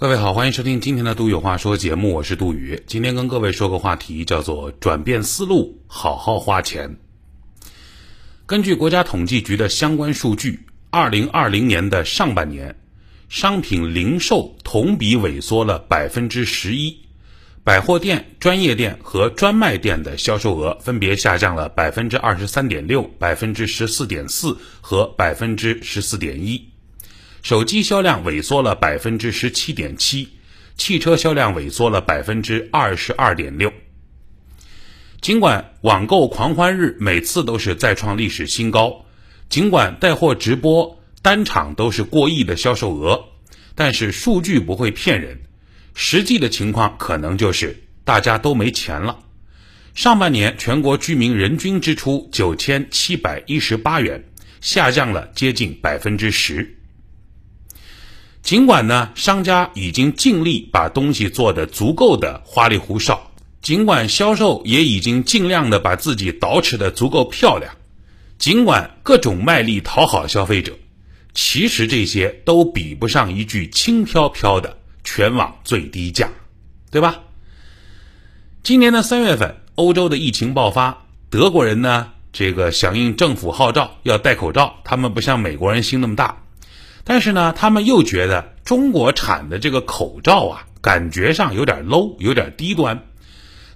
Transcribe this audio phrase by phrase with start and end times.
[0.00, 2.80] 各位好，欢迎收听今天的《杜宇有话说》节目，我是杜宇。
[2.86, 6.98] 今天跟各位说个话题，叫做转变思路，好好花钱。
[8.46, 12.76] 根据国家统计局的相关数据，二零二零年的上半年，
[13.28, 16.96] 商品零售同比萎缩了百分之十一，
[17.64, 26.68] 百货店、专业店和专卖店的销售额分别下降了百分之二十三点六、百分之十四点四和百分之十四点一。
[27.42, 30.28] 手机销量萎缩了百分之十七点七，
[30.76, 33.72] 汽车销量萎缩了百分之二十二点六。
[35.20, 39.04] 尽管网购狂欢日每次都是再创历史新高，
[39.48, 43.24] 尽管带货直播单场都是过亿的销售额，
[43.74, 45.40] 但是数据不会骗人，
[45.94, 49.18] 实际的情况可能就是大家都没钱了。
[49.94, 54.24] 上半年全国居民人均支出九千七百一十八元，
[54.60, 56.77] 下降了接近百分之十。
[58.48, 67.70] 尽管呢，商家已经尽力把东西做得足够的花里胡哨，尽管销售也已经尽量的把自己捯饬的足够漂亮，
[68.38, 70.72] 尽管各种卖力讨好消费者，
[71.34, 76.30] 其实这些都比不上一句轻飘飘的全网最低价，
[76.90, 77.20] 对吧？
[78.62, 86.44] 今年的三月份，欧洲的疫情爆发，德国人呢，这个响应政府号召要戴口罩，他们不像美国人心那么大。
[87.08, 93.02] 但是呢，他们又觉得中国产的这个口罩啊，感觉上有点 low，有点低端。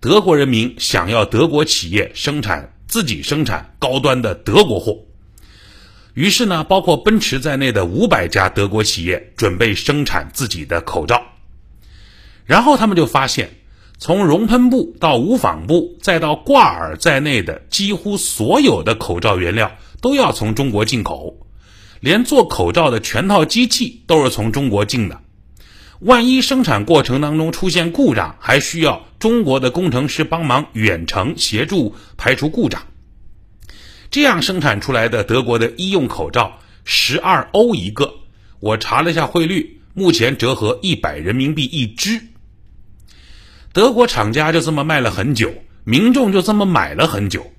[0.00, 5.00] 德国人民想要德国企业生产自己生产高端的德国货，
[6.14, 11.22] 于是呢，包括奔驰在内的五百家德国企业准备生产自己的口罩。
[12.46, 13.50] 然后他们就发现，
[13.98, 19.70] 从熔喷布到无纺布再到挂耳在内的几乎所有的口罩原料
[20.00, 21.37] 都要从中国进口。
[22.00, 25.20] 连做口罩的全套机器都是从中国进的，
[25.98, 32.82] 万一生产过程当中出现故障，还需要中国的工程师帮忙远程协助排除故障。
[34.10, 38.14] 这样生产出来的德国的医用口罩，十二欧一个，
[38.60, 42.20] 我查了一下汇率，目前折合一百人民币一只。
[43.72, 47.52] 德国厂家就这么卖了很久，民众就这么买了很久，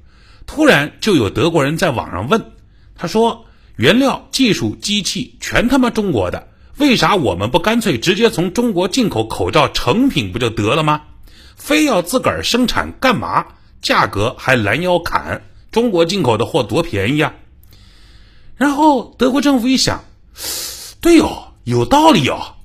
[0.48, 2.54] 突然就有德国人在网上问，
[2.96, 3.46] 他说。
[3.80, 11.04] 原料、技术、机器全他妈中国的，为啥我们不干脆直接从中国进口口罩成品不就得了吗？
[11.56, 13.46] 非要自个儿生产干嘛？
[13.82, 15.42] 价格还拦腰砍，
[15.72, 17.34] 中国进口的货多便宜啊！
[18.58, 20.04] 然后德国政府一想，
[21.00, 22.56] 对哦，有道理哦。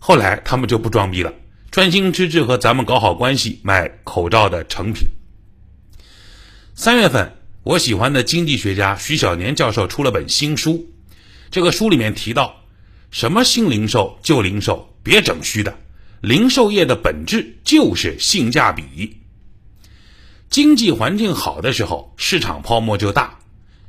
[0.00, 1.32] 后来他们就不装逼了，
[1.70, 5.06] 专心致志和咱们搞好关系，买口罩的成品。
[6.74, 7.36] 三月份。
[7.64, 10.90] 我喜欢的经济学家徐小年教授出了本新书，
[11.52, 12.56] 这个书里面提到，
[13.12, 15.78] 什么新零售、旧零售，别整虚的，
[16.20, 19.18] 零售业的本质就是性价比。
[20.50, 23.38] 经济环境好的时候，市场泡沫就大，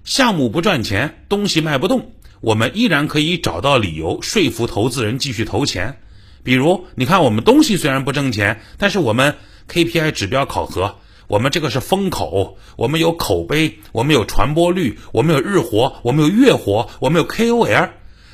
[0.03, 5.99] 项目不赚钱，东西卖不动，我们依然可以找到理由说服投资人继续投钱。
[6.43, 9.35] 比如，你看我们东西虽然不挣钱，但是我们
[9.67, 10.99] KPI 指标考核。
[11.33, 17.89] 我们这个是风口，我们有口碑，我们有传播率，我们有日活，我们有月活，我们有 KOL。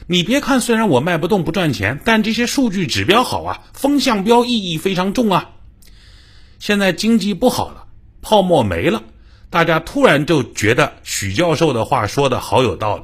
[0.05, 5.51] 你别看虽然我卖不动不赚钱，但这些数据指标好啊，风向标意义非常重啊。
[6.59, 7.85] 现在经济不好了，
[8.21, 9.03] 泡沫没了，
[9.49, 13.03] 大家突然就觉得许教授的话说的好有道理。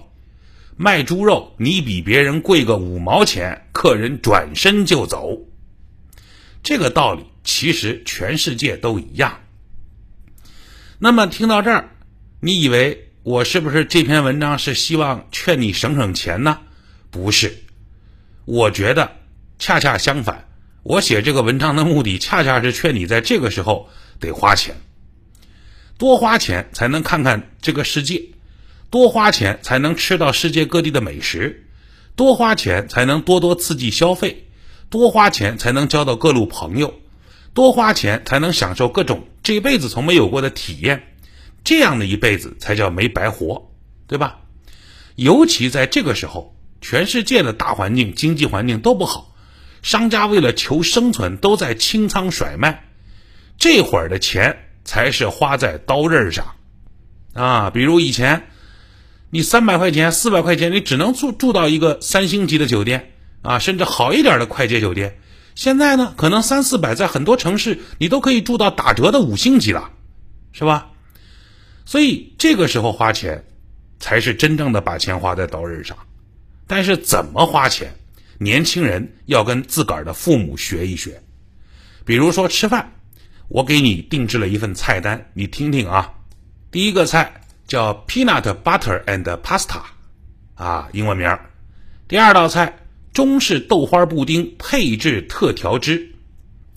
[0.75, 5.37] 卖猪肉你比别人贵个五毛钱，客人转身就走。
[6.63, 9.39] 这个道理其实全世界都一样。
[10.97, 11.89] 那么听到这儿，
[12.39, 16.59] 你以为我是不是这篇文章是希望劝你省省钱呢？
[17.11, 17.63] 不是，
[18.45, 19.11] 我觉得
[19.59, 20.47] 恰恰相反。
[20.83, 23.89] 我写这个文章的目的，恰恰是劝你在这个时候
[24.19, 24.75] 得花钱，
[25.97, 28.21] 多花钱才能看看这个世界，
[28.89, 31.65] 多花钱才能吃到世界各地的美食，
[32.15, 34.47] 多花钱才能多多刺激消费，
[34.89, 37.01] 多花钱才能交到各路朋友。
[37.53, 41.03] 多花钱才能享受各种这一辈子从没有过的体验，
[41.63, 43.71] 这样的一辈子才叫没白活，
[44.07, 44.39] 对吧？
[45.15, 49.35] 尤其在这个时候，全世界的大环境、经济环境都不好，
[49.83, 52.85] 商家为了求生存都在清仓甩卖，
[53.59, 56.55] 这会儿的钱才是花在刀刃上
[57.33, 57.69] 啊！
[57.69, 58.47] 比如以前，
[59.29, 63.13] 你三百块钱、四百块钱，你只能住住到一个三星级的酒店
[63.43, 65.19] 啊，甚至好一点的快捷酒店。
[65.55, 69.89] 现在呢，可能三四百，在很多城市你都可以住到打折的五星级了，
[70.51, 70.91] 是吧？
[71.85, 73.45] 所以这个时候花钱，
[73.99, 75.97] 才是真正的把钱花在刀刃上。
[76.67, 77.95] 但是怎么花钱，
[78.37, 81.23] 年轻人要跟自个儿的父母学一学。
[82.03, 82.91] 比如说吃饭，
[83.47, 86.13] 我给你定制了一份菜单，你听听啊。
[86.69, 89.81] 第一个菜叫 peanut butter and pasta，
[90.55, 91.37] 啊，英文名。
[92.07, 92.77] 第二道菜
[93.15, 96.11] 中式豆花布丁配制特调汁。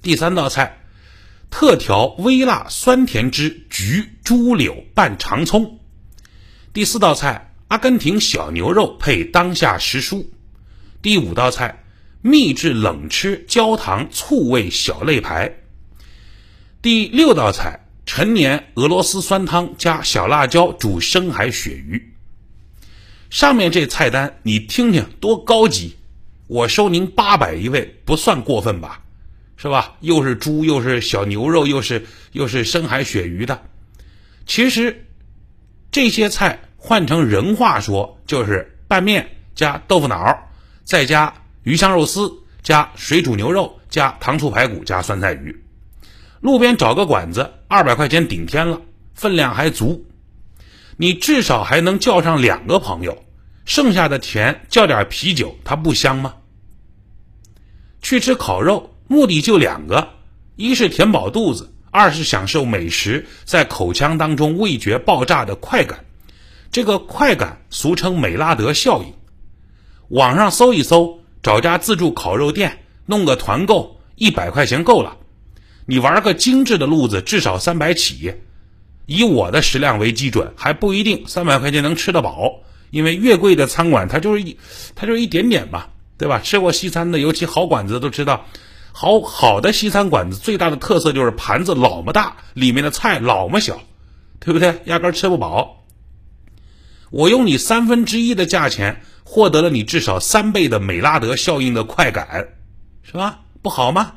[0.00, 0.79] 第三道菜
[1.50, 5.81] 特调微辣酸甜汁橘猪柳拌长葱。
[6.73, 10.25] 第四道菜阿根廷小牛肉配当下时蔬。
[11.02, 11.82] 第五道菜
[12.23, 15.52] 秘制冷吃焦糖醋味小肋排。
[16.81, 17.84] 第六道菜。
[18.06, 22.14] 陈年俄罗斯酸汤加小辣椒煮深海鳕鱼，
[23.29, 25.97] 上面这菜单你听听多高级！
[26.48, 29.00] 我收您八百一位不算过分吧？
[29.56, 29.96] 是吧？
[30.00, 33.60] 又是猪，又是小牛肉，又是又是深海鳕鱼的。
[34.46, 35.04] 其实
[35.90, 40.36] 这些菜换成人话说，就是拌面加豆腐脑，
[40.84, 41.32] 再加
[41.64, 45.54] 鱼香肉丝，加水煮牛肉，加糖醋排骨，加酸菜鱼。
[46.40, 48.80] 路边找个馆子，二百块钱顶天了，
[49.12, 50.02] 分量还足，
[50.96, 53.24] 你至少还能叫上两个朋友，
[53.66, 56.32] 剩下的钱叫点啤酒，它不香吗？
[58.02, 60.08] 去吃烤肉，目的就两个，
[60.56, 66.04] 一是填饱肚子，二是享受美食在口腔当中味觉爆炸的快感，
[66.70, 69.12] 这个快感俗称美拉德效应。
[70.08, 75.16] 网上搜一搜，找家自助烤肉店，弄个团购，一百块钱够了。
[75.86, 78.34] 你玩个精致的路子，至少三百起。
[79.06, 82.60] 以我的食量为基准，还不一定三百块钱能吃得饱。
[82.90, 84.58] 因为越贵的餐馆，它就是一，
[84.94, 86.41] 它就是一点点吧，对吧？
[86.41, 88.44] 吃过西餐的，尤其好馆子都知道，
[88.93, 93.81] 好好的西餐馆子最大的特色就是盘子老么大，里面的菜老么小，
[94.41, 94.82] 对不对？
[94.85, 95.87] 压根吃不饱。
[97.11, 102.49] 我用你三分之一的价钱，获得了你至少三倍的美拉德效应的快感，
[103.03, 103.41] 是吧？
[103.62, 104.15] 不好吗？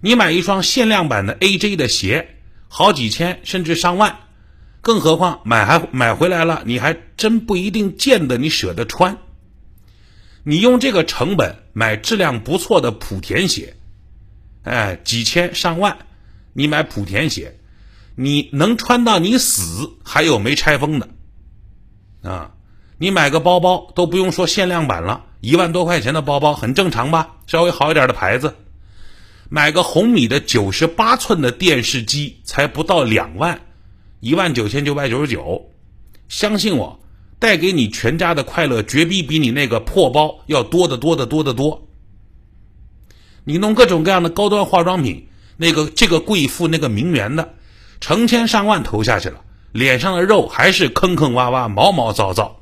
[0.00, 2.36] 你买一双限量版的 AJ 的鞋，
[2.66, 4.16] 好几千甚至上万，
[4.80, 9.18] 更何况买还买回来了，你还真不一定见得你舍得穿。
[10.44, 13.76] 你用这个成本买质量不错的莆田鞋，
[14.62, 15.98] 哎，几千上万，
[16.52, 17.58] 你买莆田鞋，
[18.16, 21.08] 你能穿到你死还有没拆封的
[22.22, 22.54] 啊？
[22.98, 27.36] 你买个包包都不用说限量版了，一万多块钱的包包很正常吧？
[27.46, 28.54] 稍微好一点的牌子。
[29.48, 33.60] 买个红米的九十八寸的电视机才不到两万，
[34.20, 35.70] 一万九千九百九十九。
[36.28, 37.01] 相信我，
[37.42, 41.88] 带给你全家的快乐绝比比你那个破包要多得多得多得多。
[43.42, 47.54] 你弄各种各样的高端化妆品，那个这个贵妇那个名媛的，
[48.00, 49.40] 成千上万投下去了，
[49.72, 52.60] 脸上的肉还是坑坑洼洼、毛毛躁躁。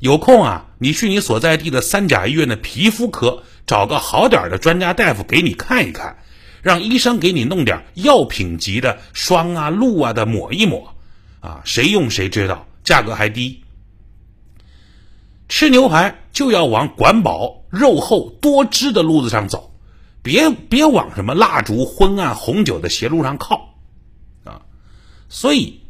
[0.00, 3.44] 有空啊，你去你所在地的三甲医院的皮肤科。
[3.64, 6.18] 找个好点的专家大夫给你看一看，
[6.62, 10.96] 让医生给你弄点药品级的霜啊、露啊的抹一抹，
[11.38, 13.61] 啊，谁用谁知道，价格还低。
[15.62, 19.72] 吃牛排就要往管饱、肉厚、多汁的路子上走，
[20.20, 23.76] 别别往什么蜡烛、昏暗、红酒的邪路上靠，
[24.42, 24.62] 啊，
[25.28, 25.82] 所以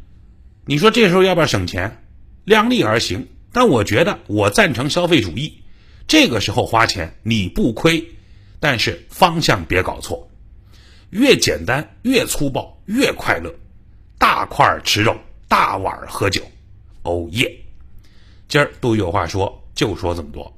[0.67, 2.05] 你说这时候要不要省钱？
[2.45, 3.29] 量力而行。
[3.51, 5.63] 但我觉得我赞成消费主义。
[6.07, 8.09] 这个时候花钱你不亏，
[8.59, 10.29] 但是方向别搞错，
[11.09, 13.51] 越简单越粗暴越快乐，
[14.19, 16.43] 大块吃肉，大碗喝酒，
[17.01, 17.51] 哦耶！
[18.47, 20.51] 今儿都有话说，就说这么多。